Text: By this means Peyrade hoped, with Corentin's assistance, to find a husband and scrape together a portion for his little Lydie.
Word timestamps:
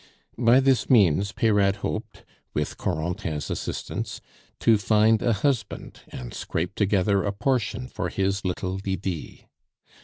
By 0.39 0.59
this 0.59 0.89
means 0.89 1.31
Peyrade 1.31 1.75
hoped, 1.85 2.25
with 2.55 2.75
Corentin's 2.79 3.51
assistance, 3.51 4.19
to 4.59 4.79
find 4.79 5.21
a 5.21 5.31
husband 5.31 5.99
and 6.07 6.33
scrape 6.33 6.73
together 6.73 7.21
a 7.23 7.31
portion 7.31 7.87
for 7.87 8.09
his 8.09 8.43
little 8.43 8.79
Lydie. 8.83 9.45